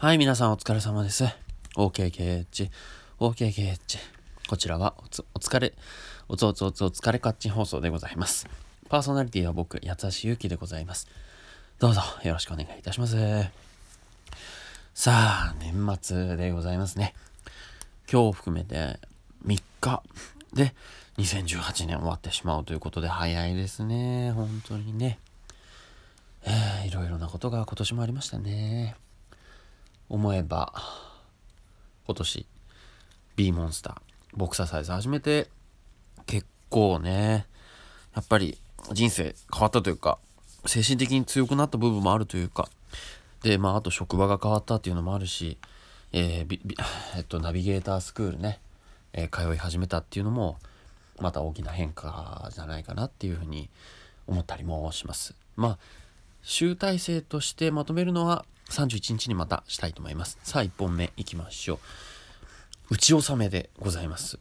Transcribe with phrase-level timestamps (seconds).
[0.00, 1.24] はい、皆さんお疲れ様です。
[1.74, 2.70] OKKH、
[3.18, 3.98] OKKH。
[4.48, 4.94] こちらは
[5.34, 5.74] お疲れ、
[6.28, 8.46] おつおつおつお疲れカッチン放送でございます。
[8.88, 11.08] パーソナリティは僕、八橋ゆうきでございます。
[11.80, 13.16] どうぞよろしくお願いいたします。
[14.94, 15.10] さ
[15.50, 17.12] あ、年末でございますね。
[18.08, 19.00] 今日を含めて
[19.44, 20.02] 3日
[20.54, 20.76] で
[21.16, 24.30] 2018年終わってしまうということで早いですね。
[24.30, 25.18] 本当にね。
[26.44, 28.94] えー、いろいろなことが今年もありましたね。
[30.08, 30.72] 思えば
[32.06, 32.46] 今年
[33.36, 35.48] B モンスターボクサーサイズ始めて
[36.26, 37.46] 結構ね
[38.14, 38.58] やっぱり
[38.92, 40.18] 人生変わったというか
[40.66, 42.68] 精神的に強くなった部分もあるというか
[43.42, 45.58] でまああと職場が変わったっていうのもあるし、
[46.12, 46.76] えー、
[47.16, 48.60] えっと、ナビゲータースクールね、
[49.12, 50.58] えー、通い始めたっていうのも
[51.20, 53.68] また大きな変化じゃないかなっていうふうに
[54.26, 55.34] 思ったりもします。
[55.56, 55.78] まあ
[56.42, 60.38] 集大成としてまとめるのは31日にまたしたいと思います。
[60.42, 61.74] さあ、1本目いきましょ
[62.90, 62.94] う。
[62.94, 64.38] 打ち納めでございます。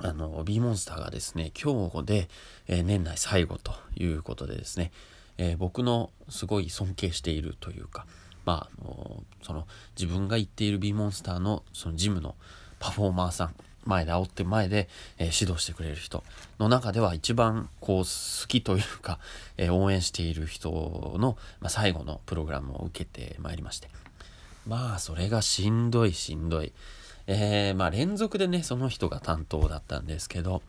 [0.00, 2.28] あの、B モンスターがですね、今日で、
[2.66, 4.92] えー、年内最後ということでですね、
[5.38, 8.06] えー、僕のすごい尊敬しているというか、
[8.44, 9.66] まあ、のその
[9.98, 12.34] 自分が言っている B モンスターのそのジムの
[12.78, 16.24] パフォーマーさん、前で煽って前で、えー、指導してくれる人
[16.58, 19.18] の中では一番こう好きというか、
[19.56, 23.88] えー、応援している人の、まあ、最後のプログラムを受けてまいりまして。
[24.66, 26.72] まあそれがしんどいしんどい、
[27.26, 30.62] えー、まあ連続でねその人が担当だったんですけど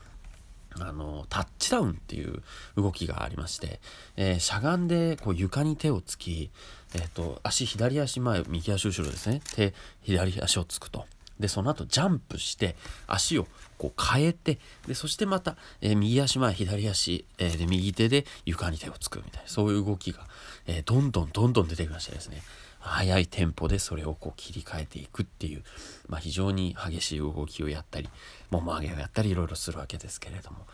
[0.77, 2.43] あのタッチダウンっていう
[2.75, 3.80] 動きがありまして、
[4.17, 6.49] えー、しゃがんでこう床に手をつき、
[6.93, 9.41] えーと足左足前右足後ろですね。
[9.53, 11.05] 手左足をつくと。
[11.39, 12.75] でその後ジャンプして
[13.08, 13.47] 足を
[13.78, 20.22] こう変えてでそしてまた、えー、右足前左足、えー、で右手で床に手をつくみたいなそういう動きが、
[20.66, 22.42] えー、どんどんどんどん出てきましてですね。
[22.80, 25.64] 速いテンポでそれをこう切り替えていくっていう、
[26.08, 28.08] まあ、非常に激しい動きをやったり
[28.52, 30.67] もも上げをやったりいろいろするわけですけれども。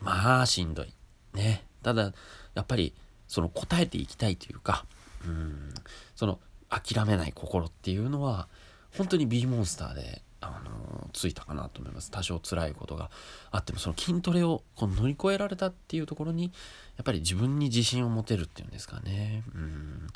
[0.00, 0.92] まあしんどい。
[1.32, 1.64] ね。
[1.82, 2.12] ただ
[2.54, 2.94] やっぱり
[3.26, 4.84] その答えていきたいというか
[5.24, 5.74] うん
[6.14, 6.38] その
[6.68, 8.48] 諦めない心っていうのは
[8.96, 12.10] 本当に B モンスターで、あのついたかなと思います。
[12.10, 13.10] 多少辛いことが
[13.50, 16.50] あってもその筋トレをこう乗り越えられたっていうところにや
[17.02, 19.42] っぱり自分に自信を持てるっていうんですかね。
[19.54, 20.06] うん。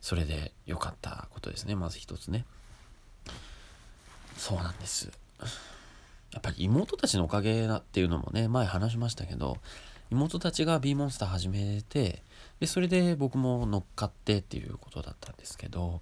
[0.00, 1.74] それで良かったことですね。
[1.74, 2.44] まず一つね。
[4.36, 5.10] そうなんです。
[6.32, 9.58] やっぱり妹たちのおかげだっていうのもね前話しましたけど
[10.10, 12.22] 妹たちが B モンスター始めて
[12.60, 16.00] でそれで僕も乗っかってっていうことだったんですけど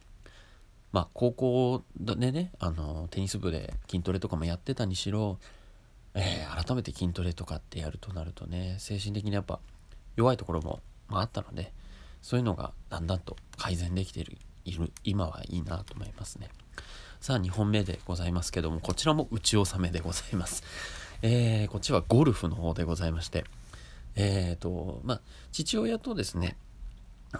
[0.92, 5.38] まあ高校でねあのテニス部で筋トレとかもやってたにしろ、
[6.14, 9.60] えー、改めて筋トレとかってやるとなるとね精神的にやっぱ
[10.16, 11.72] 弱いところも、まあ、あったので
[12.22, 16.48] そういうのがだんだんと改善できているいる今はいいなと思いますね。
[17.20, 20.62] さあ2本目でございますけどもこちらも打ち納めでございます。
[21.22, 23.44] えー、こっちはゴルフの方でございまして
[24.16, 25.20] えっ、ー、とまあ
[25.52, 26.56] 父親とですね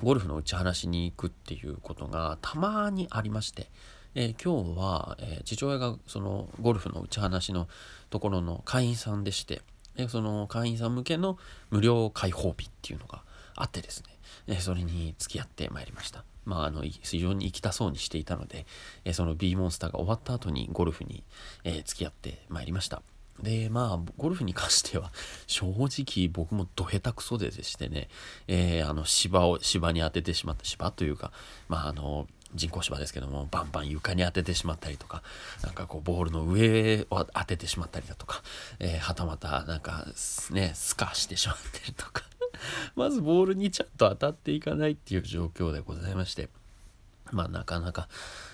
[0.03, 3.69] ゴルフの打ち話しに行くっていうことがたまにありまして、
[4.15, 7.69] えー、今日は、えー、父親がそのゴルフの打ち話の
[8.09, 9.63] ところの会員さんでして、
[9.97, 11.39] えその会員さん向けの
[11.71, 13.23] 無料開放日っていうのが
[13.57, 16.25] あってですね、えそれに付き合ってまいりました。
[16.45, 18.67] まあ、あの非常に行きたそうにしていたので、
[19.05, 21.25] えその B モンスターが終わった後にゴルフに、
[21.65, 23.03] え付き合ってまいりました。
[23.43, 25.13] で、まあ、ゴルフに関しては、
[25.47, 28.09] 正直僕もど下手くそででしてね、
[28.47, 31.33] えー、あの、芝を、芝に当ててしまった、芝というか、
[31.69, 35.23] まあ、あの、人工芝ですけども、バンバン床に当ててしまったりとか、
[35.63, 38.43] なんかこう、ボールの上を当ててしまったりだとか、
[38.81, 40.07] えー、はたまた、なんか、
[40.51, 42.25] ね、スカしてしまってるとか、
[42.97, 46.49] まずボールにちゃんと当たっていかないっていう状況でございまして、
[47.33, 48.09] まあ、なかなか、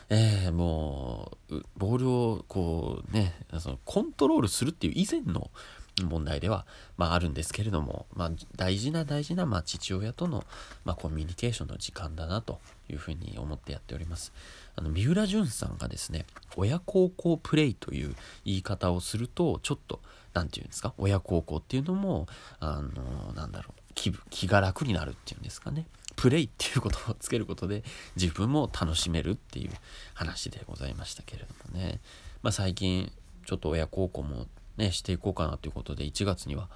[0.08, 5.50] えー、もう、ボールをこうね、そのコントロールするっていう以前の
[6.04, 6.66] 問題では、
[6.96, 10.44] まあ、あるんですけれども、まあ、大事な大事な、まあ、父親との、
[10.84, 12.60] まあ、コミュニケーションの時間だなと
[12.90, 14.32] いうふうに思ってやっております。
[14.76, 18.14] あの三浦淳さんがですね親孝行プレイという
[18.44, 20.00] 言い方をするとちょっと
[20.34, 22.26] 何て言うんですか親孝行っていうのも
[22.60, 25.86] あのなんだろう気気が楽になるっていうんですかね。
[26.14, 27.82] プレイっていうことをつけることで
[28.14, 29.70] 自分も楽しめるっていう
[30.14, 32.00] 話でございましたけれどもね、
[32.42, 33.12] まあ、最近
[33.44, 34.46] ちょっと親孝行も
[34.76, 36.68] ねしていこうかなということで1月には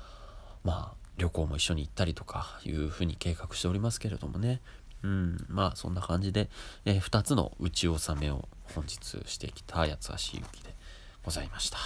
[0.63, 4.61] まあ旅行も一緒に行ったりとかいうふうに計画しておりますけれどもね。
[5.03, 6.51] うんまあそんな感じで、
[6.85, 10.75] えー、2つの打ち納めを本日してきた八橋ゆきで
[11.25, 11.79] ございました。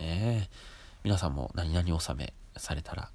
[0.00, 0.48] ね
[1.04, 3.10] 皆さんも何々納めされたら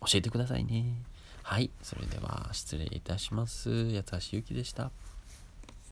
[0.00, 1.02] 教えてくださいね。
[1.42, 1.70] はい。
[1.82, 3.94] それでは失礼いたします。
[3.94, 4.90] 八橋ゆきでした。